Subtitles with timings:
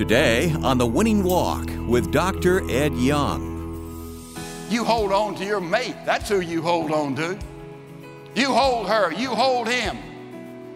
[0.00, 2.62] Today on The Winning Walk with Dr.
[2.70, 4.34] Ed Young.
[4.70, 5.94] You hold on to your mate.
[6.06, 7.38] That's who you hold on to.
[8.34, 9.98] You hold her, you hold him.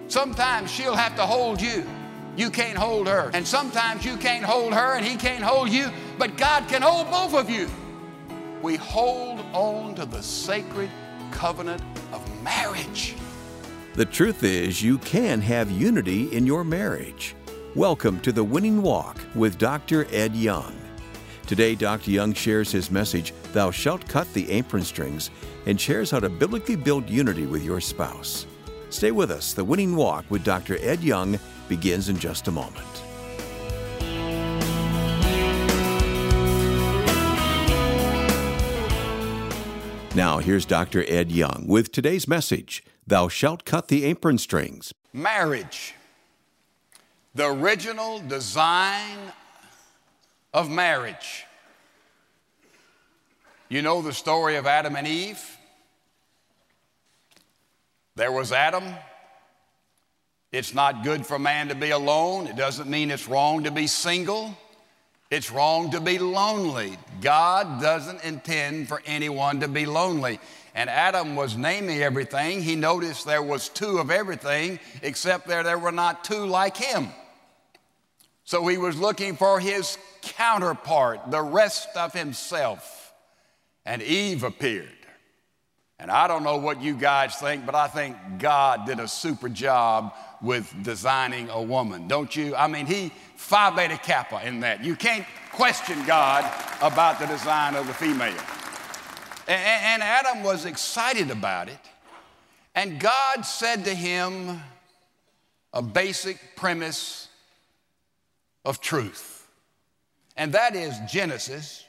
[0.09, 1.87] Sometimes she'll have to hold you.
[2.37, 3.31] You can't hold her.
[3.33, 5.89] And sometimes you can't hold her and he can't hold you,
[6.19, 7.71] but God can hold both of you.
[8.61, 10.91] We hold on to the sacred
[11.31, 11.81] covenant
[12.13, 13.15] of marriage.
[13.95, 17.35] The truth is, you can have unity in your marriage.
[17.77, 20.07] Welcome to The Winning Walk with Dr.
[20.13, 20.79] Ed Young.
[21.45, 22.13] Today, Dr.
[22.13, 25.33] Young shares his message, Thou Shalt Cut the Apron Strings,
[25.67, 28.47] and shares how to biblically build unity with your spouse.
[28.91, 29.55] Stay with us.
[29.55, 30.79] The Winning Walk with Dr.
[30.83, 31.37] Ed Young
[31.69, 32.87] begins in just a moment.
[40.15, 41.05] Now, here's Dr.
[41.09, 44.95] Ed Young with today's message Thou shalt cut the apron strings.
[45.13, 45.95] Marriage,
[47.35, 49.19] the original design
[50.53, 51.45] of marriage.
[53.69, 55.43] You know the story of Adam and Eve?
[58.15, 58.85] There was Adam.
[60.53, 62.47] It's not good for man to be alone.
[62.47, 64.57] It doesn't mean it's wrong to be single.
[65.29, 66.97] It's wrong to be lonely.
[67.21, 70.39] God doesn't intend for anyone to be lonely.
[70.77, 72.63] And Adam was naming everything.
[72.63, 77.09] He noticed there was two of everything, except there there were not two like him.
[78.45, 83.13] So he was looking for his counterpart, the rest of himself.
[83.87, 84.89] And Eve appeared.
[85.99, 89.49] And I don't know what you guys think, but I think God did a super
[89.49, 92.55] job with designing a woman, don't you?
[92.55, 94.85] I mean, he phi beta kappa in that.
[94.85, 96.45] You can't question God
[96.83, 98.37] about the design of the female.
[99.47, 101.79] And, and Adam was excited about it.
[102.75, 104.61] And God said to him
[105.73, 107.29] a basic premise
[108.65, 109.47] of truth.
[110.37, 111.85] And that is Genesis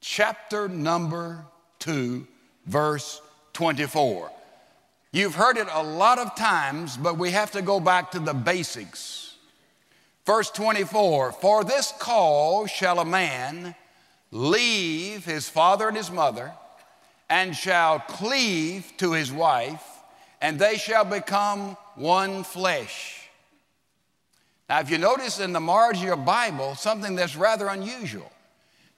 [0.00, 1.44] chapter number
[1.80, 2.26] 2,
[2.66, 3.20] verse
[3.52, 4.30] 24.
[5.12, 8.32] You've heard it a lot of times, but we have to go back to the
[8.32, 9.34] basics.
[10.24, 13.74] Verse 24 For this cause shall a man
[14.30, 16.52] leave his father and his mother,
[17.28, 19.84] and shall cleave to his wife,
[20.40, 23.19] and they shall become one flesh.
[24.70, 28.30] Now, if you notice in the margin of your Bible, something that's rather unusual.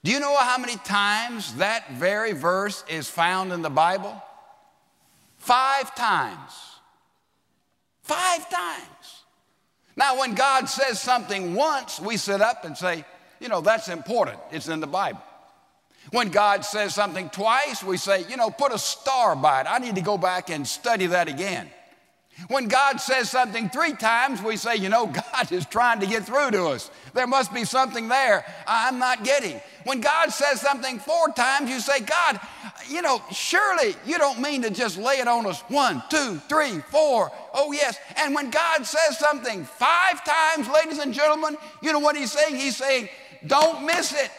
[0.03, 4.21] Do you know how many times that very verse is found in the Bible?
[5.39, 6.51] Five times.
[8.03, 9.23] Five times.
[9.95, 13.03] Now, when God says something once, we sit up and say,
[13.39, 14.37] you know, that's important.
[14.51, 15.23] It's in the Bible.
[16.11, 19.67] When God says something twice, we say, you know, put a star by it.
[19.67, 21.67] I need to go back and study that again.
[22.47, 26.25] When God says something three times, we say, you know, God is trying to get
[26.25, 26.91] through to us.
[27.13, 29.59] There must be something there I'm not getting.
[29.85, 32.39] When God says something four times, you say, God,
[32.89, 36.79] you know, surely you don't mean to just lay it on us one, two, three,
[36.89, 37.31] four.
[37.53, 37.97] Oh, yes.
[38.17, 42.55] And when God says something five times, ladies and gentlemen, you know what He's saying?
[42.55, 43.09] He's saying,
[43.45, 44.31] don't miss it.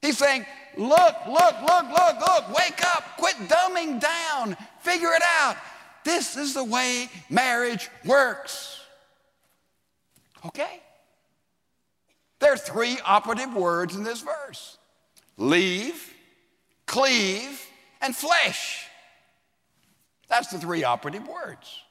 [0.00, 0.44] He's saying,
[0.76, 5.56] look, look, look, look, look, wake up, quit dumbing down, figure it out.
[6.04, 8.80] This is the way marriage works.
[10.46, 10.80] Okay?
[12.40, 14.78] There are three operative words in this verse
[15.38, 16.12] leave,
[16.86, 17.64] cleave,
[18.00, 18.86] and flesh.
[20.28, 21.82] That's the three operative words.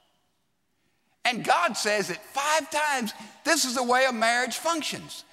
[1.23, 3.13] And God says it five times.
[3.43, 5.23] This is the way a marriage functions.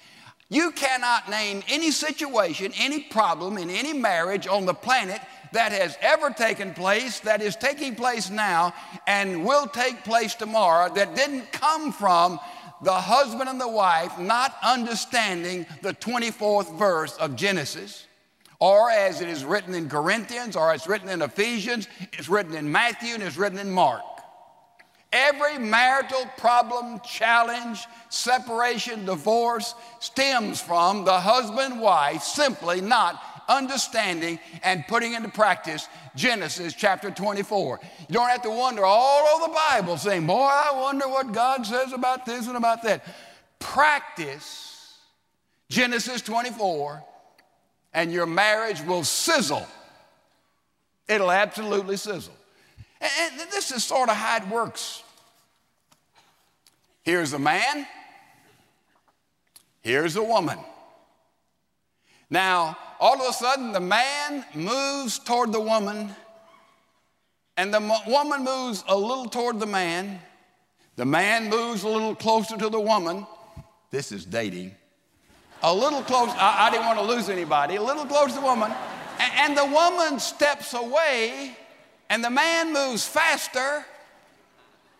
[0.49, 5.97] You cannot name any situation, any problem in any marriage on the planet that has
[6.01, 8.73] ever taken place, that is taking place now,
[9.07, 12.39] and will take place tomorrow that didn't come from
[12.81, 18.05] the husband and the wife not understanding the 24th verse of Genesis,
[18.59, 22.71] or as it is written in Corinthians, or it's written in Ephesians, it's written in
[22.71, 24.03] Matthew, and it's written in Mark.
[25.11, 33.19] Every marital problem, challenge, separation, divorce stems from the husband wife simply not
[33.49, 37.79] understanding and putting into practice Genesis chapter 24.
[38.07, 41.65] You don't have to wonder all over the Bible saying, Boy, I wonder what God
[41.65, 43.03] says about this and about that.
[43.59, 44.97] Practice
[45.69, 47.03] Genesis 24,
[47.93, 49.67] and your marriage will sizzle.
[51.07, 52.33] It'll absolutely sizzle.
[53.01, 55.03] And this is sort of how it works.
[57.03, 57.87] Here's a man,
[59.81, 60.59] here's a woman.
[62.29, 66.15] Now, all of a sudden, the man moves toward the woman,
[67.57, 70.19] and the woman moves a little toward the man.
[70.95, 73.25] The man moves a little closer to the woman.
[73.91, 74.75] This is dating.
[75.63, 76.29] a little close.
[76.33, 77.75] I, I didn't want to lose anybody.
[77.75, 78.71] A little close to the woman.
[79.19, 81.55] And, and the woman steps away,
[82.09, 83.85] and the man moves faster,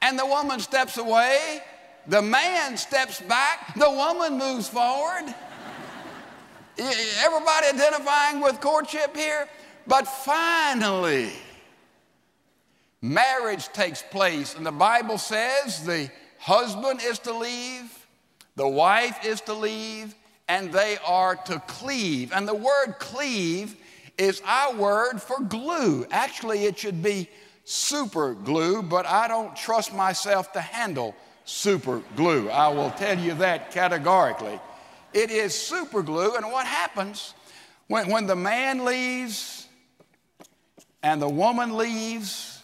[0.02, 1.62] and the woman steps away.
[2.08, 5.34] The man steps back, the woman moves forward.
[6.80, 9.48] Everybody identifying with courtship here?
[9.88, 11.32] But finally,
[13.02, 18.06] marriage takes place, and the Bible says the husband is to leave,
[18.56, 20.16] the wife is to leave,
[20.48, 22.32] and they are to cleave.
[22.34, 23.76] And the word cleave
[24.18, 26.06] is our word for glue.
[26.12, 27.30] Actually, it should be
[27.66, 31.16] super glue, but I don't trust myself to handle
[31.46, 32.50] super glue.
[32.50, 34.60] I will tell you that categorically.
[35.14, 37.34] It is super glue, and what happens
[37.88, 39.68] when, when the man leaves
[41.02, 42.62] and the woman leaves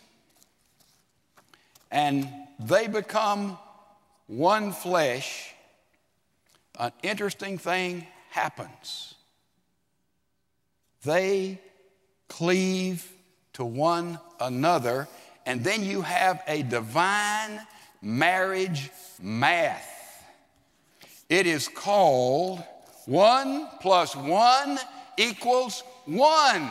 [1.92, 2.28] and
[2.60, 3.58] they become
[4.28, 5.54] one flesh,
[6.80, 9.16] an interesting thing happens.
[11.04, 11.60] They
[12.28, 13.10] cleave
[13.54, 15.08] to one another,
[15.46, 17.62] and then you have a divine
[18.02, 18.90] marriage
[19.22, 19.95] math.
[21.30, 22.64] It is called
[23.06, 24.80] one plus one
[25.18, 26.70] equals one.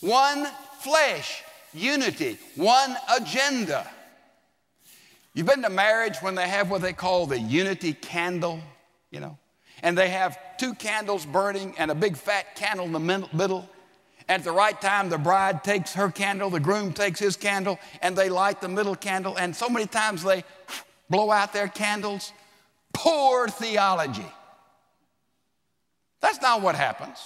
[0.00, 0.46] One
[0.80, 1.42] flesh,
[1.72, 3.88] unity, one agenda.
[5.34, 8.60] You've been to marriage when they have what they call the unity candle,
[9.10, 9.38] you know,
[9.82, 13.68] and they have two candles burning and a big fat candle in the middle.
[14.28, 18.16] At the right time, the bride takes her candle, the groom takes his candle, and
[18.16, 19.36] they light the middle candle.
[19.36, 20.44] And so many times they
[21.12, 22.32] blow out their candles.
[22.92, 24.26] Poor theology.
[26.20, 27.18] That's not what happens.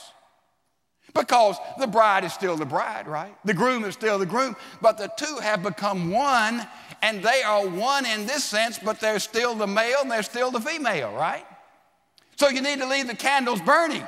[1.15, 3.35] Because the bride is still the bride, right?
[3.45, 6.67] The groom is still the groom, but the two have become one,
[7.01, 10.51] and they are one in this sense, but they're still the male and they're still
[10.51, 11.47] the female, right?
[12.37, 14.05] So you need to leave the candles burning.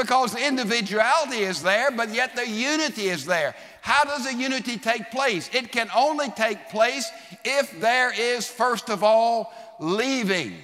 [0.00, 3.54] Because the individuality is there, but yet the unity is there.
[3.82, 5.50] How does the unity take place?
[5.52, 7.10] It can only take place
[7.44, 10.56] if there is, first of all, leaving.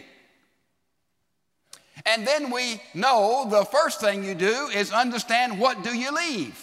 [2.07, 6.59] And then we know the first thing you do is understand what do you leave.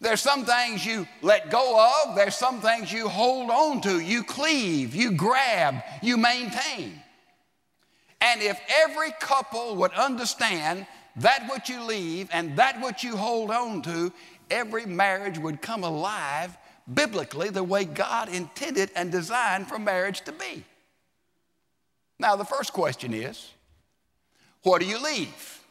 [0.00, 4.24] There's some things you let go of, there's some things you hold on to, you
[4.24, 7.02] cleave, you grab, you maintain.
[8.22, 10.86] And if every couple would understand
[11.16, 14.12] that which you leave and that which you hold on to,
[14.50, 16.56] every marriage would come alive
[16.92, 20.64] biblically the way God intended and designed for marriage to be.
[22.18, 23.50] Now, the first question is
[24.62, 25.62] what do you leave?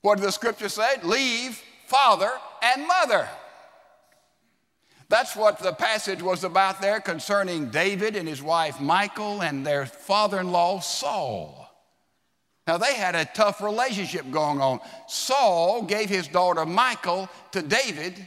[0.00, 0.96] What did the scripture say?
[1.02, 2.30] Leave father
[2.62, 3.28] and mother.
[5.08, 9.86] That's what the passage was about there concerning David and his wife Michal and their
[9.86, 11.63] father in law Saul.
[12.66, 14.80] Now, they had a tough relationship going on.
[15.06, 18.26] Saul gave his daughter Michal to David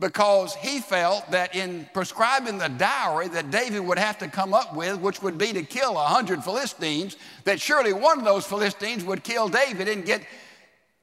[0.00, 4.74] because he felt that in prescribing the dowry that David would have to come up
[4.74, 9.04] with, which would be to kill a hundred Philistines, that surely one of those Philistines
[9.04, 10.22] would kill David and get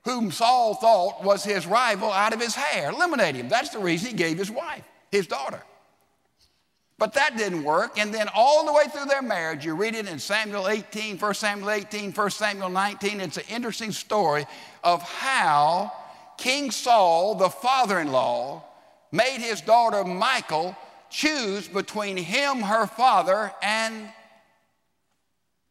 [0.04, 3.50] whom Saul thought was his rival out of his hair, eliminate him.
[3.50, 5.62] That's the reason he gave his wife, his daughter.
[7.00, 8.00] But that didn't work.
[8.00, 11.34] And then all the way through their marriage, you read it in Samuel 18, 1
[11.36, 13.22] Samuel 18, 1 Samuel 19.
[13.22, 14.46] It's an interesting story
[14.84, 15.92] of how
[16.38, 18.63] King Saul, the father in law,
[19.12, 20.75] made his daughter Michal
[21.10, 24.10] choose between him, her father, and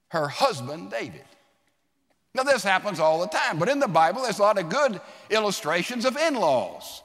[0.08, 1.24] her husband, David.
[2.34, 5.00] Now, this happens all the time, but in the Bible, there's a lot of good
[5.30, 7.02] illustrations of in laws.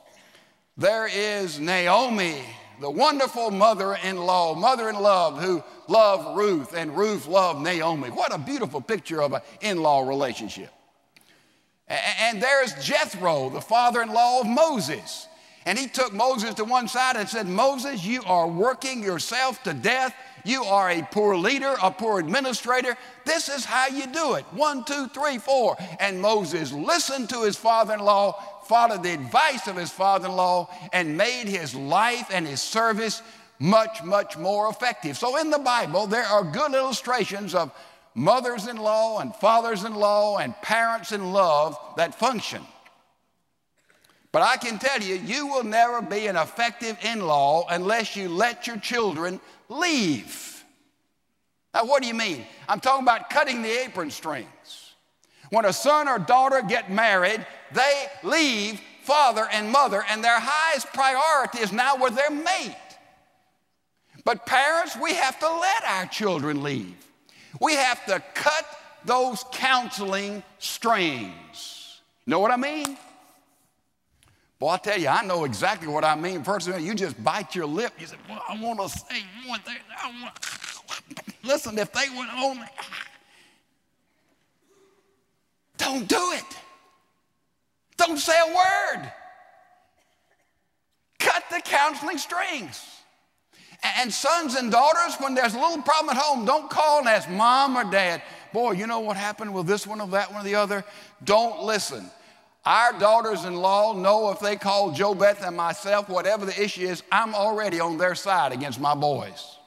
[0.78, 2.44] There is Naomi
[2.82, 8.10] the wonderful mother in law, mother in love who loved Ruth and Ruth loved Naomi.
[8.10, 10.72] What a beautiful picture of an in law relationship.
[11.88, 15.28] And there's Jethro, the father in law of Moses.
[15.66, 19.74] And he took Moses to one side and said, Moses, you are working yourself to
[19.74, 20.16] death.
[20.44, 22.96] You are a poor leader, a poor administrator.
[23.26, 24.46] This is how you do it.
[24.52, 25.78] One, two, three, four.
[26.00, 28.34] And Moses listened to his father in law,
[28.66, 33.22] followed the advice of his father in law, and made his life and his service
[33.60, 35.18] much, much more effective.
[35.18, 37.72] So in the Bible, there are good illustrations of
[38.16, 42.64] mothers in law and fathers in law and parents in love that function.
[44.32, 48.30] But I can tell you, you will never be an effective in law unless you
[48.30, 49.42] let your children
[49.72, 50.64] leave.
[51.74, 52.46] Now, what do you mean?
[52.68, 54.48] I'm talking about cutting the apron strings.
[55.50, 60.88] When a son or daughter get married, they leave father and mother, and their highest
[60.94, 62.76] priority is now with their mate.
[64.24, 66.96] But parents, we have to let our children leave.
[67.60, 68.66] We have to cut
[69.04, 72.02] those counseling strings.
[72.28, 72.98] Know what I mean?
[74.62, 76.44] Boy, I tell you, I know exactly what I mean.
[76.44, 77.94] First of all, you just bite your lip.
[77.98, 79.78] You say, Well, I want to say one thing.
[80.00, 82.68] I want Listen, if they would only.
[85.78, 86.46] Don't do it.
[87.98, 89.12] Don't say a word.
[91.18, 92.86] Cut the counseling strings.
[93.98, 97.28] And sons and daughters, when there's a little problem at home, don't call and ask
[97.28, 98.22] mom or dad,
[98.54, 100.86] boy, you know what happened with this one or that one or the other?
[101.24, 102.12] Don't listen.
[102.66, 106.88] Our daughters in law know if they call Jo Beth and myself, whatever the issue
[106.88, 109.58] is, I'm already on their side against my boys.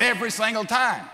[0.00, 1.06] Every single time.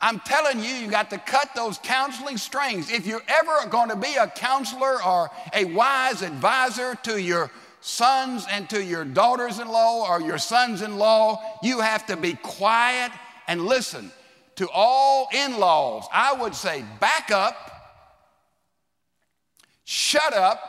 [0.00, 2.90] I'm telling you, you got to cut those counseling strings.
[2.90, 7.50] If you're ever going to be a counselor or a wise advisor to your
[7.80, 12.16] sons and to your daughters in law or your sons in law, you have to
[12.16, 13.12] be quiet
[13.46, 14.10] and listen.
[14.56, 17.75] To all in laws, I would say back up,
[19.86, 20.60] shut up,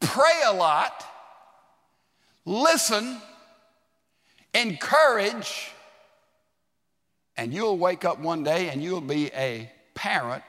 [0.00, 1.04] pray a lot,
[2.44, 3.18] listen,
[4.52, 5.70] encourage,
[7.36, 10.42] and you'll wake up one day and you'll be a parent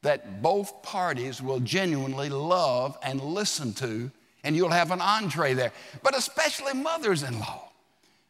[0.00, 4.10] that both parties will genuinely love and listen to,
[4.44, 5.72] and you'll have an entree there.
[6.02, 7.68] But especially mothers in law.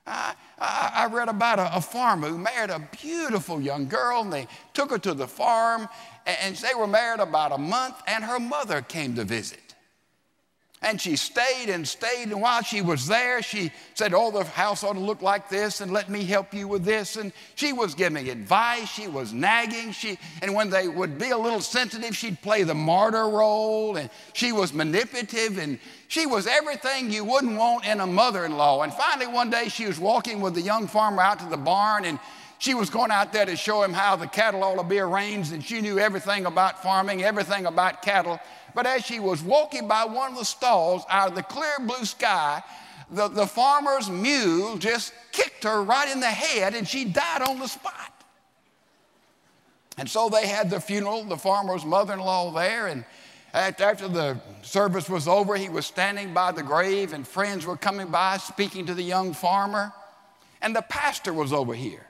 [0.05, 4.47] I, I, read about a, a, farmer who married a beautiful young girl, and they
[4.73, 5.87] took her to the farm,
[6.29, 9.69] and, they were married about a month, and her mother came to visit.
[10.81, 12.29] And she stayed and stayed.
[12.31, 15.81] And while she was there, she said, Oh, the house ought to look like this,
[15.81, 17.17] and let me help you with this.
[17.17, 18.89] And she was giving advice.
[18.89, 19.91] She was nagging.
[19.91, 23.97] She, and when they would be a little sensitive, she'd play the martyr role.
[23.97, 25.59] And she was manipulative.
[25.59, 28.83] And she was everything you wouldn't want in a mother in law.
[28.83, 32.05] And finally, one day, she was walking with the young farmer out to the barn.
[32.05, 32.21] And
[32.59, 35.53] she was going out there to show him how the cattle ought to be arranged,
[35.53, 38.41] and she knew everything about farming, everything about cattle.
[38.75, 42.05] But as she was walking by one of the stalls out of the clear blue
[42.05, 42.63] sky,
[43.11, 47.59] the, the farmer's mule just kicked her right in the head and she died on
[47.59, 48.13] the spot.
[49.97, 52.87] And so they had the funeral, the farmer's mother in law there.
[52.87, 53.05] And
[53.53, 58.09] after the service was over, he was standing by the grave and friends were coming
[58.09, 59.93] by speaking to the young farmer.
[60.61, 62.08] And the pastor was over here.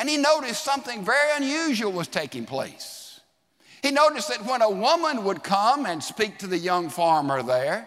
[0.00, 3.20] And he noticed something very unusual was taking place.
[3.82, 7.86] He noticed that when a woman would come and speak to the young farmer there,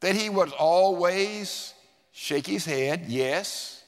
[0.00, 1.74] that he would always
[2.10, 3.84] shake his head, yes,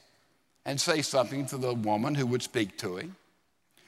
[0.65, 3.17] and say something to the woman who would speak to him.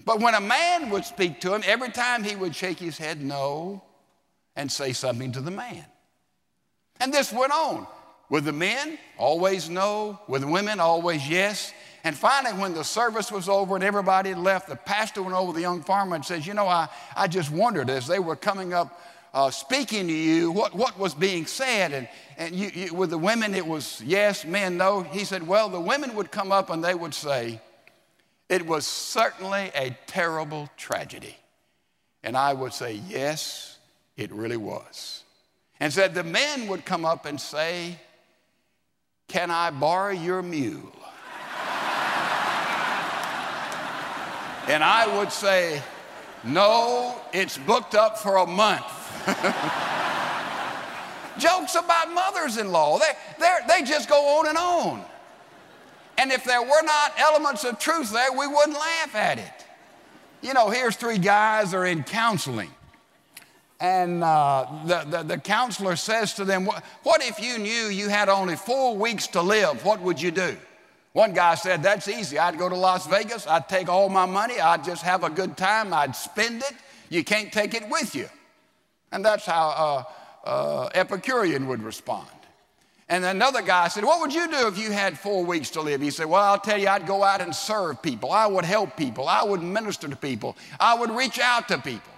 [0.04, 3.22] But when a man would speak to him, every time he would shake his head
[3.22, 3.82] no
[4.58, 5.86] and say something to the man.
[7.00, 7.88] And this went on.
[8.30, 10.20] With the men, always no.
[10.28, 11.74] With the women, always yes.
[12.04, 15.52] And finally, when the service was over and everybody had left, the pastor went over
[15.52, 18.36] to the young farmer and says, You know, I, I just wondered as they were
[18.36, 19.00] coming up
[19.34, 21.94] uh, speaking to you, what, what was being said.
[21.94, 25.04] And, and you, you, with the women, it was yes, men, no.
[25.04, 27.62] He said, Well, the women would come up and they would say,
[28.50, 31.36] It was certainly a terrible tragedy.
[32.24, 33.78] And I would say, Yes,
[34.18, 35.24] it really was.
[35.80, 37.98] And said, The men would come up and say,
[39.28, 40.92] Can I borrow your mule?
[44.68, 45.82] And I would say,
[46.44, 48.86] no, it's booked up for a month.
[51.38, 55.04] Jokes about mothers in law, they, they just go on and on.
[56.18, 59.66] And if there were not elements of truth there, we wouldn't laugh at it.
[60.42, 62.70] You know, here's three guys are in counseling.
[63.80, 68.10] And uh, the, the, the, counselor says to them, what, what if you knew you
[68.10, 69.84] had only four weeks to live?
[69.84, 70.56] What would you do?
[71.14, 72.40] One guy said, That's easy.
[72.40, 75.58] I'd go to Las Vegas, I'd take all my money, I'd just have a good
[75.58, 76.74] time, I'd spend it.
[77.10, 78.30] You can't take it with you.
[79.12, 80.06] And that's how
[80.46, 82.30] uh, uh, Epicurean would respond.
[83.10, 86.00] And another guy said, What would you do if you had four weeks to live?
[86.00, 88.32] He said, Well, I'll tell you, I'd go out and serve people.
[88.32, 89.28] I would help people.
[89.28, 90.56] I would minister to people.
[90.80, 92.14] I would reach out to people.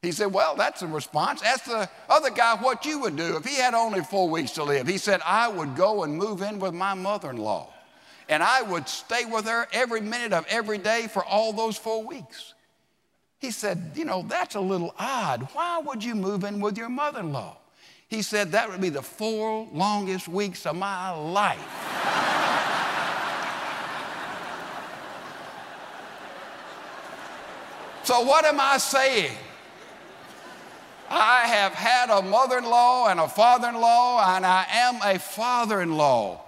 [0.00, 1.42] He said, Well, that's a response.
[1.42, 4.64] Ask the other guy what you would do if he had only four weeks to
[4.64, 4.86] live.
[4.86, 7.74] He said, I would go and move in with my mother in law
[8.28, 12.04] and I would stay with her every minute of every day for all those four
[12.04, 12.54] weeks.
[13.38, 15.48] He said, You know, that's a little odd.
[15.52, 17.56] Why would you move in with your mother in law?
[18.08, 21.58] He said, That would be the four longest weeks of my life.
[28.04, 29.32] so, what am I saying?
[31.08, 34.96] I have had a mother in law and a father in law, and I am
[35.04, 36.45] a father in law.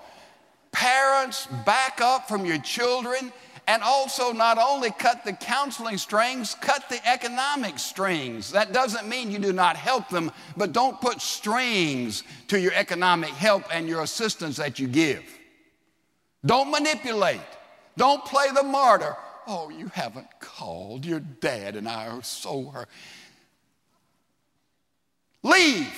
[0.73, 3.33] Parents, back up from your children
[3.69, 8.51] and also not only cut the counseling strings, cut the economic strings.
[8.51, 13.29] That doesn't mean you do not help them, but don't put strings to your economic
[13.31, 15.23] help and your assistance that you give.
[16.47, 17.41] Don't manipulate.
[17.99, 19.17] Don't play the martyr.
[19.47, 21.05] Oh, you haven't called.
[21.05, 22.89] Your dad and I are so hurt.
[25.43, 25.93] Leave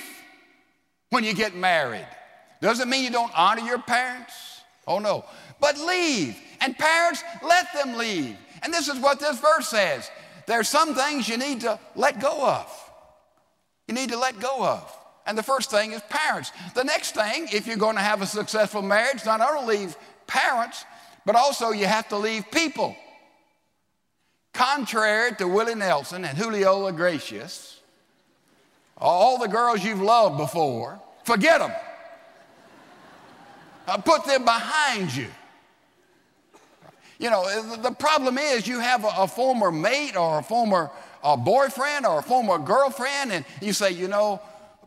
[1.09, 2.07] when you get married.
[2.61, 4.50] Doesn't mean you don't honor your parents.
[4.91, 5.25] Oh, no.
[5.59, 6.37] But leave.
[6.59, 8.35] And parents, let them leave.
[8.61, 10.11] And this is what this verse says
[10.47, 12.67] there's some things you need to let go of.
[13.87, 14.97] You need to let go of.
[15.25, 16.51] And the first thing is parents.
[16.75, 19.95] The next thing, if you're going to have a successful marriage, not only leave
[20.27, 20.83] parents,
[21.25, 22.95] but also you have to leave people.
[24.53, 27.79] Contrary to Willie Nelson and Julio Iglesias,
[28.97, 31.71] all the girls you've loved before, forget them.
[33.87, 35.27] Uh, put them behind you.
[37.19, 40.89] You know, the problem is you have a, a former mate or a former
[41.23, 44.41] uh, boyfriend or a former girlfriend, and you say, you know,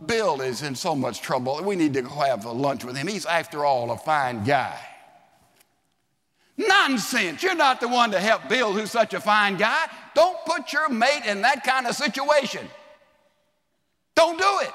[0.05, 1.63] Bill is in so much trouble.
[1.63, 3.07] We need to go have a lunch with him.
[3.07, 4.77] He's, after all, a fine guy.
[6.57, 7.43] Nonsense.
[7.43, 9.87] You're not the one to help Bill, who's such a fine guy.
[10.15, 12.67] Don't put your mate in that kind of situation.
[14.15, 14.73] Don't do it.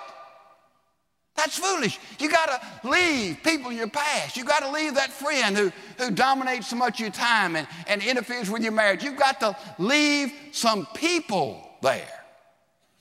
[1.49, 1.99] That's foolish.
[2.19, 4.37] You got to leave people in your past.
[4.37, 7.67] You got to leave that friend who, who dominates so much of your time and,
[7.87, 9.03] and interferes with your marriage.
[9.03, 12.07] You've got to leave some people there.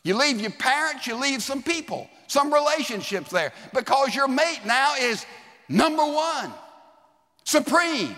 [0.02, 4.94] You leave your parents, you leave some people, some relationships there because your mate now
[4.98, 5.26] is
[5.68, 6.50] number one,
[7.44, 8.16] supreme,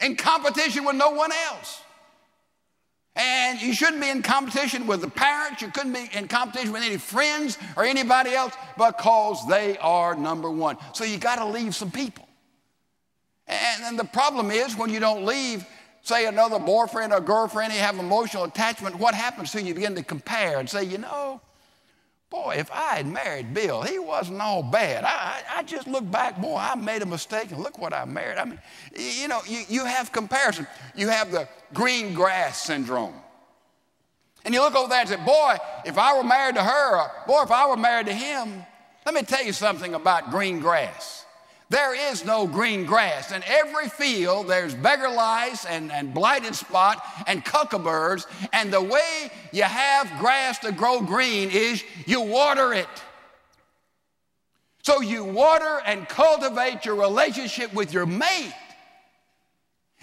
[0.00, 1.82] in competition with no one else.
[3.16, 5.60] And you shouldn't be in competition with the parents.
[5.60, 10.50] You couldn't be in competition with any friends or anybody else because they are number
[10.50, 10.76] one.
[10.94, 12.28] So you got to leave some people.
[13.48, 15.66] And the problem is when you don't leave,
[16.02, 19.68] say, another boyfriend or girlfriend, you have emotional attachment, what happens to you?
[19.68, 21.40] You begin to compare and say, you know,
[22.30, 25.04] boy, if I had married Bill, he wasn't all bad.
[25.04, 28.38] I, I, just look back, boy, I made a mistake and look what I married.
[28.38, 28.60] I mean,
[28.96, 30.66] you know, you, you have comparison.
[30.94, 33.14] You have the green grass syndrome.
[34.44, 37.10] And you look over there and say, boy, if I were married to her, or
[37.26, 38.64] boy, if I were married to him,
[39.04, 41.19] let me tell you something about green grass.
[41.70, 43.30] There is no green grass.
[43.30, 48.26] In every field, there's beggar lice and, and blighted spot and cockleburs.
[48.52, 52.88] And the way you have grass to grow green is you water it.
[54.82, 58.52] So you water and cultivate your relationship with your mate.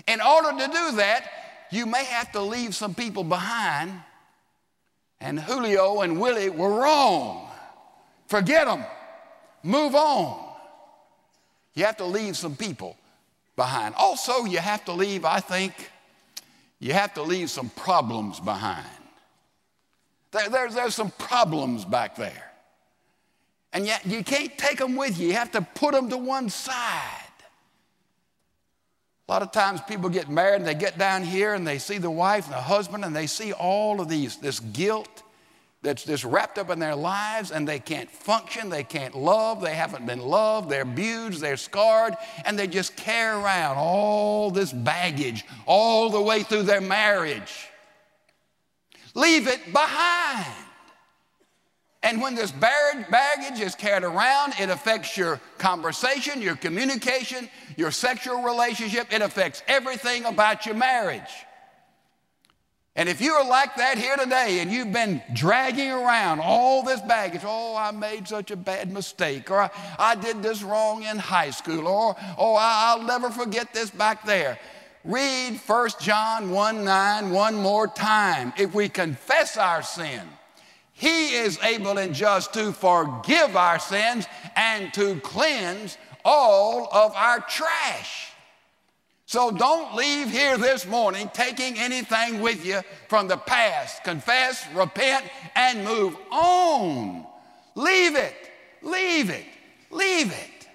[0.08, 1.30] In order to do that,
[1.69, 3.91] you may have to leave some people behind.
[5.19, 7.49] And Julio and Willie were wrong.
[8.27, 8.86] Forget them.
[9.63, 10.46] Move on.
[11.77, 12.97] You have to leave some people
[13.55, 13.93] behind.
[13.93, 15.73] Also, you have to leave, I think,
[16.79, 18.87] you have to leave some problems behind.
[20.31, 22.51] There, there's, there's some problems back there.
[23.73, 25.27] And yet you can't take them with you.
[25.27, 27.13] You have to put them to one side.
[29.27, 31.99] A lot of times people get married and they get down here and they see
[31.99, 35.21] the wife and the husband and they see all of these, this guilt
[35.83, 39.75] that's just wrapped up in their lives and they can't function, they can't love, they
[39.75, 45.45] haven't been loved, they're abused, they're scarred, and they just carry around all this baggage
[45.65, 47.69] all the way through their marriage.
[49.13, 50.53] Leave it behind.
[52.03, 58.43] And when this baggage is carried around, it affects your conversation, your communication, your sexual
[58.43, 59.11] relationship.
[59.11, 61.46] It affects everything about your marriage.
[62.97, 66.99] And if you are like that here today and you've been dragging around all this
[67.01, 71.19] baggage, oh, I made such a bad mistake, or I, I did this wrong in
[71.19, 74.57] high school, or oh, I'll never forget this back there.
[75.03, 78.51] Read 1 John 1 9 one more time.
[78.57, 80.21] If we confess our sin,
[80.91, 87.41] he is able and just to forgive our sins and to cleanse all of our
[87.41, 88.26] trash.
[89.27, 94.05] So don't leave here this morning taking anything with you from the past.
[94.05, 97.25] Confess, repent, and move on.
[97.75, 98.33] Leave it,
[98.81, 99.43] leave it,
[99.91, 100.69] leave it.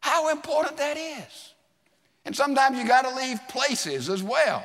[0.00, 1.52] How important that is.
[2.24, 4.64] And sometimes you got to leave places as well.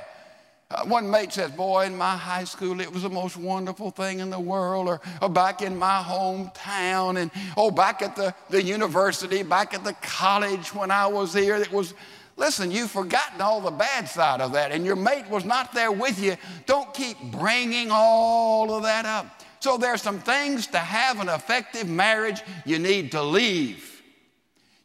[0.70, 4.20] Uh, one mate says, Boy, in my high school, it was the most wonderful thing
[4.20, 8.64] in the world, or, or back in my hometown, and oh, back at the, the
[8.64, 11.94] university, back at the college when I was here, it was.
[12.42, 15.92] Listen, you've forgotten all the bad side of that, and your mate was not there
[15.92, 16.36] with you.
[16.66, 19.28] Don't keep bringing all of that up.
[19.60, 24.02] So, there's some things to have an effective marriage you need to leave.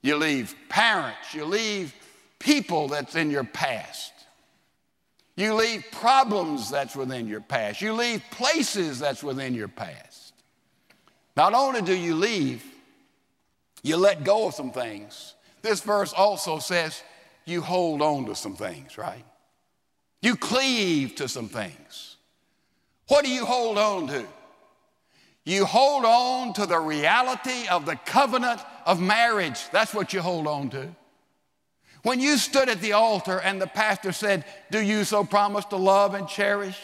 [0.03, 1.33] You leave parents.
[1.33, 1.95] You leave
[2.39, 4.13] people that's in your past.
[5.35, 7.81] You leave problems that's within your past.
[7.81, 10.35] You leave places that's within your past.
[11.39, 12.63] Not only do you leave,
[13.83, 15.33] you let go of some things.
[15.63, 17.03] This verse also says
[17.47, 19.25] you hold on to some things, right?
[20.21, 22.17] You cleave to some things.
[23.09, 24.27] What do you hold on to?
[25.45, 29.71] You hold on to the reality of the covenant of marriage.
[29.71, 30.89] That's what you hold on to.
[32.03, 35.77] When you stood at the altar and the pastor said, Do you so promise to
[35.77, 36.79] love and cherish,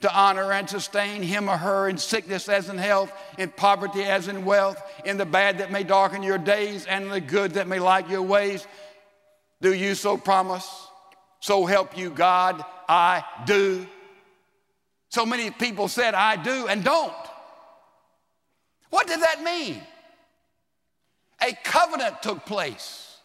[0.00, 4.28] to honor and sustain him or her in sickness as in health, in poverty as
[4.28, 7.78] in wealth, in the bad that may darken your days, and the good that may
[7.78, 8.66] light your ways?
[9.62, 10.68] Do you so promise?
[11.40, 13.86] So help you God, I do.
[15.08, 17.12] So many people said, I do, and don't.
[18.90, 19.80] What did that mean?
[21.40, 23.16] A covenant took place.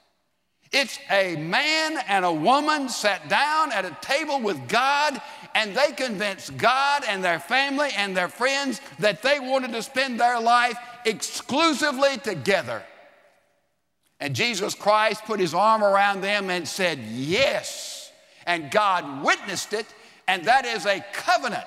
[0.71, 5.21] It's a man and a woman sat down at a table with God
[5.55, 10.19] and they convinced God and their family and their friends that they wanted to spend
[10.19, 12.83] their life exclusively together.
[14.19, 18.11] And Jesus Christ put his arm around them and said, Yes.
[18.45, 19.85] And God witnessed it,
[20.27, 21.65] and that is a covenant,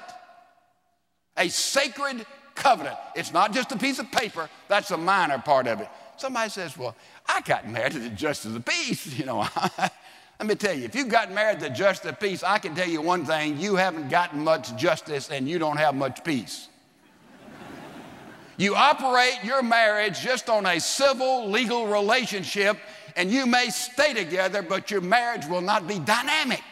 [1.37, 2.97] a sacred covenant.
[3.15, 5.89] It's not just a piece of paper, that's a minor part of it.
[6.17, 6.97] Somebody says, Well,
[7.29, 9.07] I got married to the justice of the peace.
[9.19, 9.47] You know,
[9.79, 12.59] let me tell you, if you got married to the justice of the peace, I
[12.59, 16.25] can tell you one thing you haven't gotten much justice and you don't have much
[16.25, 16.69] peace.
[18.61, 22.77] You operate your marriage just on a civil, legal relationship,
[23.17, 26.63] and you may stay together, but your marriage will not be dynamic.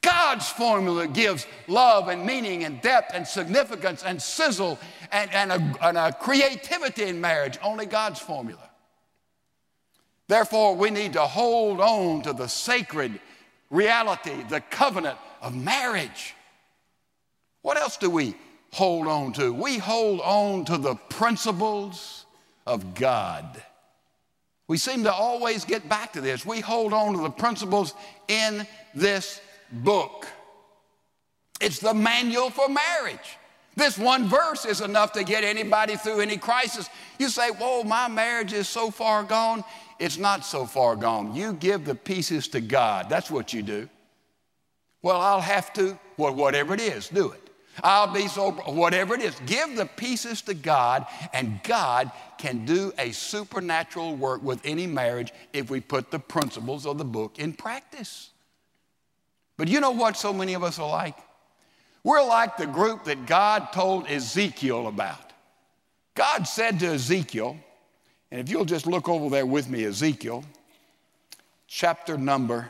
[0.00, 4.78] God's formula gives love and meaning and depth and significance and sizzle
[5.12, 7.58] and, and, a, and a creativity in marriage.
[7.62, 8.70] Only God's formula.
[10.28, 13.20] Therefore, we need to hold on to the sacred
[13.70, 16.34] reality, the covenant of marriage.
[17.60, 18.34] What else do we
[18.74, 19.52] hold on to?
[19.52, 22.26] We hold on to the principles
[22.66, 23.62] of God.
[24.66, 26.44] We seem to always get back to this.
[26.44, 27.94] We hold on to the principles
[28.28, 30.26] in this book.
[31.60, 33.38] It's the manual for marriage.
[33.76, 36.88] This one verse is enough to get anybody through any crisis.
[37.18, 39.64] You say, Whoa, my marriage is so far gone.
[39.98, 41.34] It's not so far gone.
[41.34, 43.08] You give the pieces to God.
[43.08, 43.88] That's what you do.
[45.02, 47.43] Well, I'll have to, well, whatever it is, do it.
[47.82, 52.92] I'll be so, whatever it is, give the pieces to God, and God can do
[52.98, 57.52] a supernatural work with any marriage if we put the principles of the book in
[57.52, 58.30] practice.
[59.56, 61.16] But you know what so many of us are like?
[62.02, 65.32] We're like the group that God told Ezekiel about.
[66.14, 67.56] God said to Ezekiel,
[68.30, 70.44] and if you'll just look over there with me, Ezekiel,
[71.66, 72.68] chapter number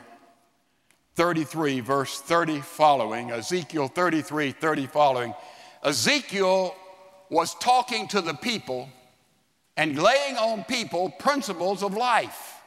[1.15, 5.33] 33, verse 30 following, Ezekiel 33, 30 following.
[5.83, 6.75] Ezekiel
[7.29, 8.89] was talking to the people
[9.77, 12.61] and laying on people principles of life.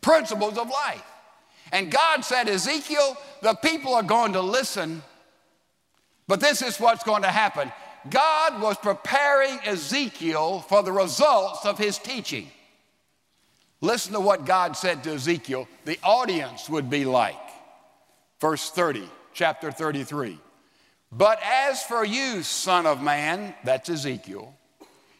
[0.00, 1.04] Principles of life.
[1.70, 5.02] And God said, Ezekiel, the people are going to listen,
[6.26, 7.72] but this is what's going to happen.
[8.10, 12.50] God was preparing Ezekiel for the results of his teaching.
[13.82, 17.36] Listen to what God said to Ezekiel the audience would be like.
[18.40, 20.38] Verse 30, chapter 33.
[21.10, 24.54] But as for you, son of man, that's Ezekiel,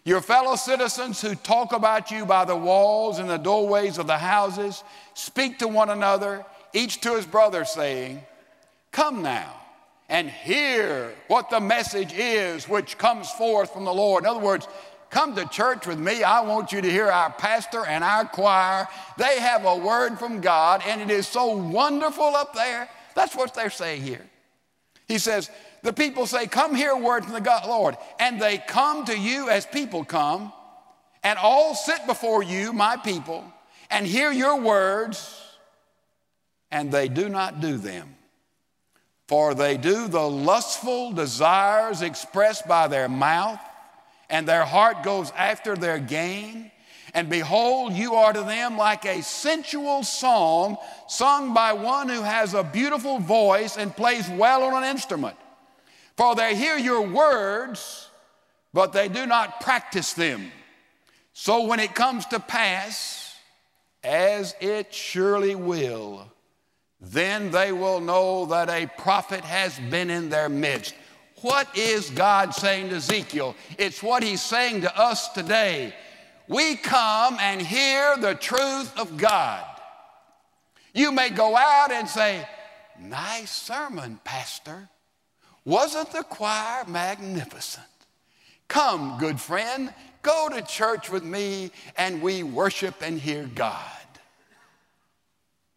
[0.04, 4.18] your fellow citizens who talk about you by the walls and the doorways of the
[4.18, 4.82] houses
[5.14, 8.22] speak to one another, each to his brother, saying,
[8.90, 9.54] Come now
[10.08, 14.24] and hear what the message is which comes forth from the Lord.
[14.24, 14.68] In other words,
[15.12, 16.24] come to church with me.
[16.24, 18.88] I want you to hear our pastor and our choir.
[19.18, 22.88] They have a word from God, and it is so wonderful up there.
[23.14, 24.26] That's what they're saying here.
[25.06, 25.50] He says,
[25.82, 27.96] the people say, Come hear a word from the God, Lord.
[28.18, 30.52] And they come to you as people come,
[31.22, 33.44] and all sit before you, my people,
[33.90, 35.38] and hear your words,
[36.70, 38.16] and they do not do them.
[39.28, 43.60] For they do the lustful desires expressed by their mouth,
[44.32, 46.72] and their heart goes after their gain.
[47.14, 52.54] And behold, you are to them like a sensual song sung by one who has
[52.54, 55.36] a beautiful voice and plays well on an instrument.
[56.16, 58.08] For they hear your words,
[58.72, 60.50] but they do not practice them.
[61.34, 63.36] So when it comes to pass,
[64.02, 66.26] as it surely will,
[67.02, 70.94] then they will know that a prophet has been in their midst.
[71.42, 73.56] What is God saying to Ezekiel?
[73.76, 75.94] It's what he's saying to us today.
[76.48, 79.64] we come and hear the truth of God.
[80.94, 82.46] You may go out and say,
[83.00, 84.88] Nice sermon, Pastor.
[85.64, 87.86] Wasn't the choir magnificent?
[88.68, 93.78] Come, good friend, go to church with me and we worship and hear God.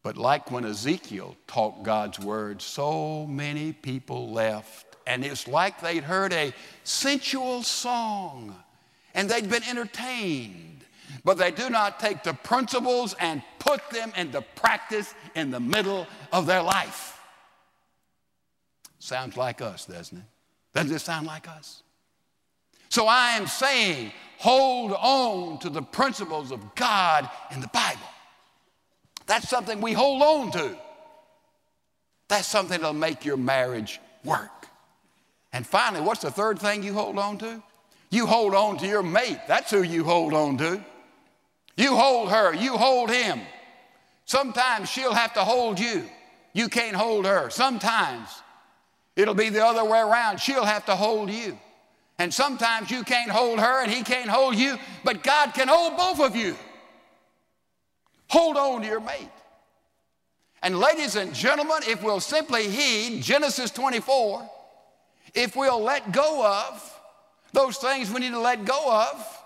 [0.03, 6.03] But like when Ezekiel taught God's word, so many people left, and it's like they'd
[6.03, 8.55] heard a sensual song
[9.13, 10.85] and they'd been entertained,
[11.23, 16.07] but they do not take the principles and put them into practice in the middle
[16.31, 17.19] of their life.
[18.99, 20.23] Sounds like us, doesn't it?
[20.73, 21.83] Doesn't it sound like us?
[22.89, 27.99] So I am saying, hold on to the principles of God in the Bible.
[29.27, 30.77] That's something we hold on to.
[32.27, 34.51] That's something that'll make your marriage work.
[35.55, 37.63] And finally, what's the third thing you hold on to?
[38.11, 39.39] You hold on to your mate.
[39.47, 40.83] That's who you hold on to.
[41.77, 43.41] You hold her, you hold him.
[44.25, 46.03] Sometimes she'll have to hold you.
[46.53, 47.49] You can't hold her.
[47.49, 48.29] Sometimes
[49.15, 50.39] It'll be the other way around.
[50.39, 51.57] She'll have to hold you.
[52.19, 55.97] And sometimes you can't hold her and he can't hold you, but God can hold
[55.97, 56.55] both of you.
[58.29, 59.29] Hold on to your mate.
[60.61, 64.49] And ladies and gentlemen, if we'll simply heed Genesis 24,
[65.35, 66.99] if we'll let go of
[67.53, 69.41] those things we need to let go of,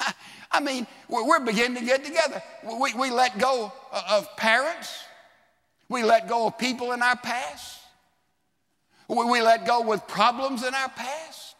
[0.50, 2.42] I mean, we're beginning to get together.
[2.64, 5.04] We, we let go of parents,
[5.88, 7.78] we let go of people in our past.
[9.08, 11.56] We let go with problems in our past.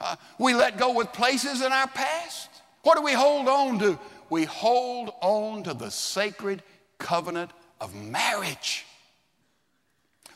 [0.00, 2.48] Uh, we let go with places in our past.
[2.82, 3.98] What do we hold on to?
[4.30, 6.62] We hold on to the sacred
[6.98, 8.86] covenant of marriage.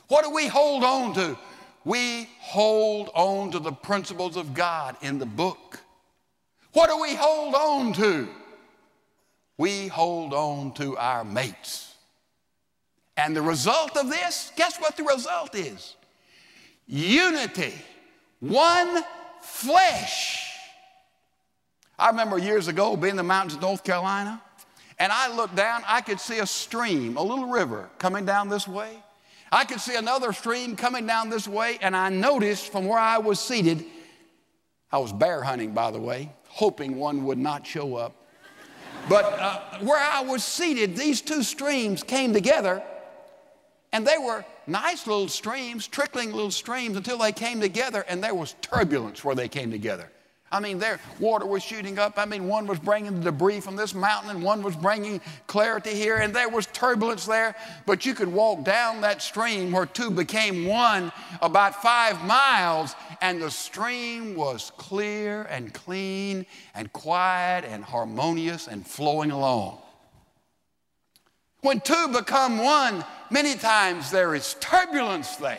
[0.08, 1.38] What do we hold on to?
[1.84, 5.80] We hold on to the principles of God in the book.
[6.72, 8.28] What do we hold on to?
[9.58, 11.94] We hold on to our mates.
[13.16, 15.96] And the result of this, guess what the result is?
[16.86, 17.74] Unity,
[18.40, 19.02] one
[19.42, 20.56] flesh.
[21.98, 24.40] I remember years ago being in the mountains of North Carolina,
[24.98, 28.66] and I looked down, I could see a stream, a little river coming down this
[28.66, 29.02] way.
[29.52, 33.18] I could see another stream coming down this way, and I noticed from where I
[33.18, 33.84] was seated,
[34.90, 38.14] I was bear hunting, by the way, hoping one would not show up.
[39.10, 42.82] But uh, where I was seated, these two streams came together
[43.92, 48.34] and they were nice little streams, trickling little streams until they came together and there
[48.34, 50.10] was turbulence where they came together.
[50.52, 52.18] I mean, their water was shooting up.
[52.18, 55.94] I mean, one was bringing the debris from this mountain and one was bringing clarity
[55.94, 57.56] here, and there was turbulence there.
[57.86, 61.10] But you could walk down that stream where two became one
[61.40, 68.86] about five miles, and the stream was clear and clean and quiet and harmonious and
[68.86, 69.78] flowing along.
[71.62, 75.58] When two become one, many times there is turbulence there.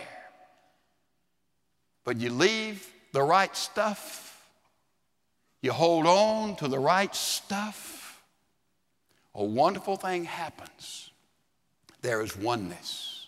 [2.04, 4.23] But you leave the right stuff,
[5.64, 8.22] you hold on to the right stuff,
[9.34, 11.10] a wonderful thing happens.
[12.04, 13.26] There is oneness.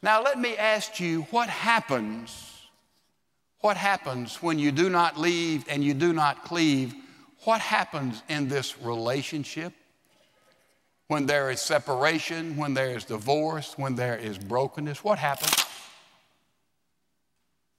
[0.00, 2.44] Now, let me ask you what happens?
[3.62, 6.94] What happens when you do not leave and you do not cleave?
[7.42, 9.72] What happens in this relationship?
[11.08, 15.56] when there is separation, when there is divorce, when there is brokenness, what happens?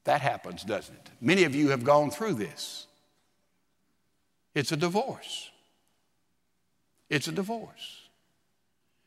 [0.03, 1.10] That happens, doesn't it?
[1.21, 2.88] Many of you have gone through this.
[4.55, 5.49] It's a divorce.
[7.09, 8.01] It's a divorce.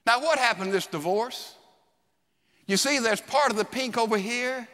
[0.07, 1.55] Now, what happened to this divorce?
[2.67, 4.67] You see, there's part of the pink over here.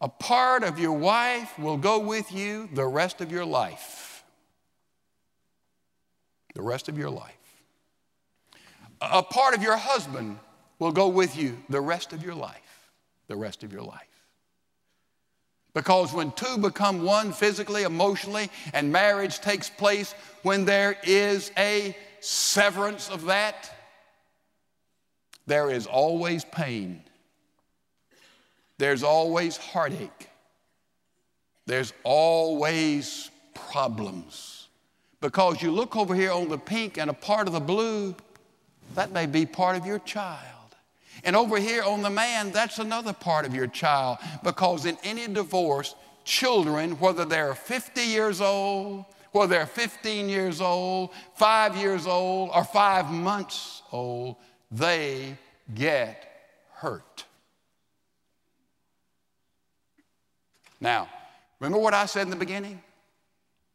[0.00, 4.24] A part of your wife will go with you the rest of your life.
[6.54, 7.36] The rest of your life
[9.00, 10.38] a part of your husband
[10.78, 12.90] will go with you the rest of your life.
[13.28, 14.15] The rest of your life.
[15.76, 21.94] Because when two become one physically, emotionally, and marriage takes place, when there is a
[22.20, 23.70] severance of that,
[25.46, 27.02] there is always pain.
[28.78, 30.30] There's always heartache.
[31.66, 34.68] There's always problems.
[35.20, 38.14] Because you look over here on the pink and a part of the blue,
[38.94, 40.55] that may be part of your child.
[41.26, 44.18] And over here on the man, that's another part of your child.
[44.44, 51.10] Because in any divorce, children, whether they're 50 years old, whether they're 15 years old,
[51.34, 54.36] five years old, or five months old,
[54.70, 55.36] they
[55.74, 57.24] get hurt.
[60.80, 61.08] Now,
[61.58, 62.80] remember what I said in the beginning?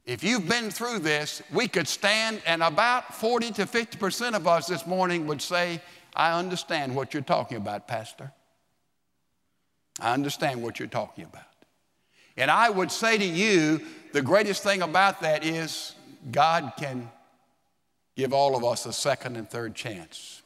[0.05, 4.67] if you've been through this, we could stand, and about 40 to 50% of us
[4.67, 5.81] this morning would say,
[6.15, 8.31] I understand what you're talking about, Pastor.
[9.99, 11.43] I understand what you're talking about.
[12.37, 13.81] And I would say to you,
[14.13, 15.95] the greatest thing about that is
[16.31, 17.09] God can
[18.15, 20.41] give all of us a second and third chance.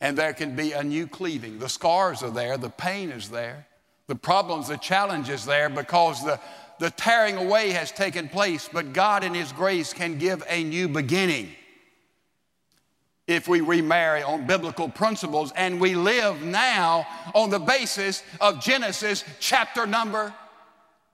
[0.00, 1.58] And there can be a new cleaving.
[1.58, 3.66] The scars are there, the pain is there,
[4.06, 6.40] the problems, the challenge is there because the,
[6.78, 10.88] the tearing away has taken place, but God in His grace can give a new
[10.88, 11.50] beginning
[13.28, 19.22] if we remarry on biblical principles and we live now on the basis of Genesis
[19.38, 20.34] chapter number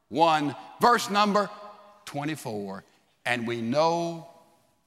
[0.09, 1.51] 1, verse number
[2.07, 2.85] 24.
[3.27, 4.29] And we know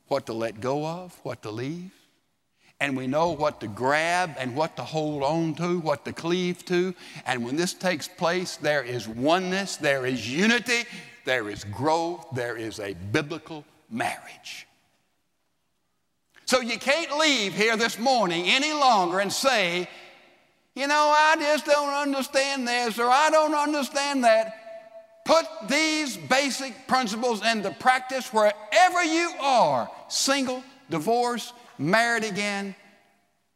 [0.07, 1.91] what to let go of, what to leave,
[2.79, 6.63] and we know what to grab and what to hold on to, what to cleave
[6.65, 6.93] to.
[7.25, 10.83] And when this takes place, there is oneness, there is unity,
[11.25, 14.66] there is growth, there is a biblical marriage.
[16.47, 19.89] So you can't leave here this morning any longer and say,
[20.75, 24.53] you know, I just don't understand this or I don't understand that.
[25.25, 32.73] Put these basic principles into practice wherever you are single, divorced, married again,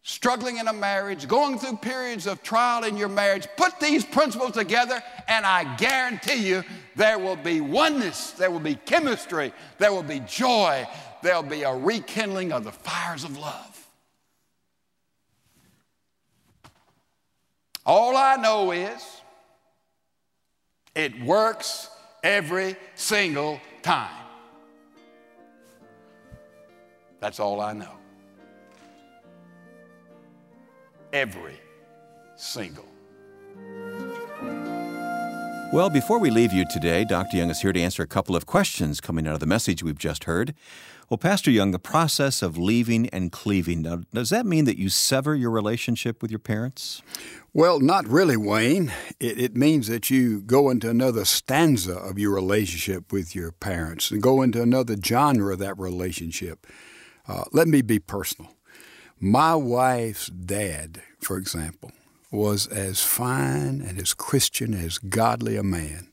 [0.04, 3.48] struggling in a marriage, going through periods of trial in your marriage.
[3.56, 6.64] Put these principles together, and I guarantee you
[6.98, 10.86] there will be oneness, there will be chemistry, there will be joy,
[11.22, 13.88] there'll be a rekindling of the fires of love.
[17.86, 19.22] All I know is
[20.94, 21.90] it works
[22.24, 24.26] every single time.
[27.20, 27.98] That's all I know.
[31.14, 31.60] Every
[32.36, 32.86] single.
[35.74, 37.38] Well, before we leave you today, Dr.
[37.38, 39.98] Young is here to answer a couple of questions coming out of the message we've
[39.98, 40.54] just heard.
[41.10, 44.90] Well, Pastor Young, the process of leaving and cleaving, now, does that mean that you
[44.90, 47.02] sever your relationship with your parents?
[47.54, 48.92] Well, not really, Wayne.
[49.22, 54.12] It, it, means that you go into another stanza of your relationship with your parents
[54.12, 56.68] and go into another genre of that relationship.
[57.30, 58.58] Uh, let me be personal.
[59.22, 61.94] My wife's dad, for example,
[62.32, 66.08] was as fine and as Christian, as godly a man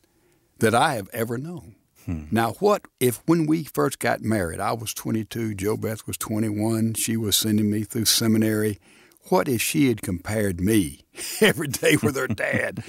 [0.59, 1.77] that I have ever known.
[2.05, 2.25] Hmm.
[2.31, 6.95] Now, what if when we first got married, I was 22, Jo Beth was 21,
[6.95, 8.79] she was sending me through seminary.
[9.29, 11.03] What if she had compared me
[11.41, 12.83] every day with her dad?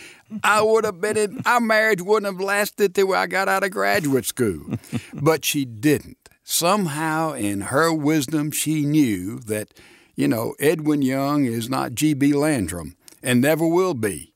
[0.44, 3.72] I would have been in, our marriage wouldn't have lasted till I got out of
[3.72, 4.76] graduate school.
[5.14, 6.18] but she didn't.
[6.44, 9.74] Somehow, in her wisdom, she knew that,
[10.16, 12.34] you know, Edwin Young is not G.B.
[12.34, 14.34] Landrum and never will be.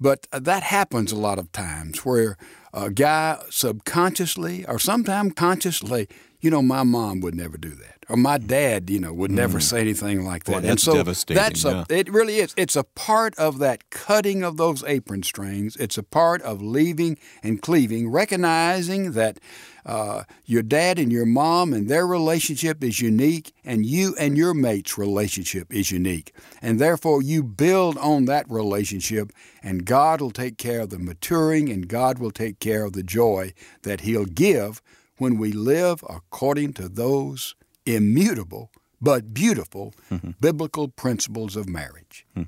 [0.00, 2.36] But that happens a lot of times where
[2.72, 6.08] a guy subconsciously or sometimes consciously,
[6.40, 8.04] you know, my mom would never do that.
[8.08, 9.62] Or my dad, you know, would never mm.
[9.62, 10.52] say anything like that.
[10.52, 11.40] Well, that's and so devastating.
[11.40, 12.52] That's a, it really is.
[12.56, 15.76] It's a part of that cutting of those apron strings.
[15.76, 19.38] It's a part of leaving and cleaving, recognizing that
[19.84, 24.54] uh, your dad and your mom and their relationship is unique, and you and your
[24.54, 26.32] mate's relationship is unique.
[26.60, 31.68] And therefore, you build on that relationship, and God will take care of the maturing,
[31.68, 34.80] and God will take care of the joy that He'll give
[35.18, 38.70] when we live according to those immutable
[39.02, 40.30] but beautiful mm-hmm.
[40.40, 42.24] biblical principles of marriage.
[42.34, 42.44] Hmm.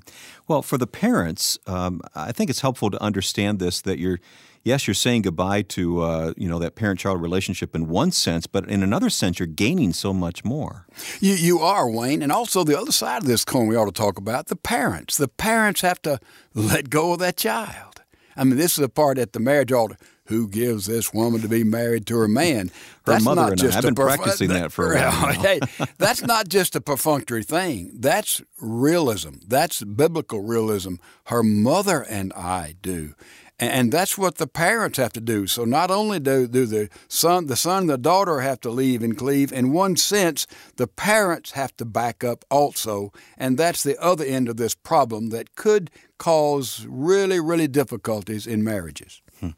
[0.47, 4.21] Well, for the parents, um, I think it's helpful to understand this that you're
[4.65, 8.67] yes, you're saying goodbye to uh, you know that parent-child relationship in one sense, but
[8.67, 10.85] in another sense, you're gaining so much more.
[11.21, 13.91] You, you are Wayne, and also the other side of this coin we ought to
[13.93, 15.15] talk about the parents.
[15.15, 16.19] The parents have to
[16.53, 18.01] let go of that child.
[18.35, 19.95] I mean, this is a part at the marriage altar.
[20.27, 22.69] Who gives this woman to be married to her man?
[23.05, 23.77] Her that's mother not and just I.
[23.77, 25.33] I've been practicing that for a while.
[25.33, 25.59] hey,
[25.99, 27.91] that's not just a perfunctory thing.
[27.93, 29.35] That's realism.
[29.47, 30.95] That's biblical realism.
[31.25, 33.13] Her mother and I do.
[33.57, 35.47] And that's what the parents have to do.
[35.47, 39.17] So not only do, do the son, the son the daughter have to leave and
[39.17, 40.45] cleave, in one sense,
[40.75, 43.13] the parents have to back up also.
[43.37, 48.61] And that's the other end of this problem that could cause really, really difficulties in
[48.61, 49.21] marriages.
[49.39, 49.49] Hmm.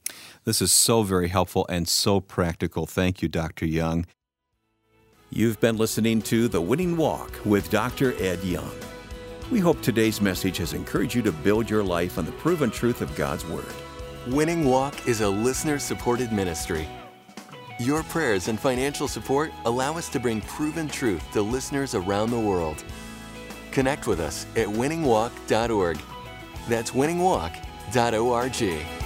[0.44, 2.86] This is so very helpful and so practical.
[2.86, 3.66] Thank you, Dr.
[3.66, 4.06] Young.
[5.32, 8.14] You've been listening to The Winning Walk with Dr.
[8.22, 8.72] Ed Young.
[9.52, 13.02] We hope today's message has encouraged you to build your life on the proven truth
[13.02, 13.66] of God's Word.
[14.32, 16.86] Winning Walk is a listener supported ministry.
[17.80, 22.40] Your prayers and financial support allow us to bring proven truth to listeners around the
[22.40, 22.84] world.
[23.72, 25.98] Connect with us at winningwalk.org.
[26.68, 28.97] That's winningwalk.org.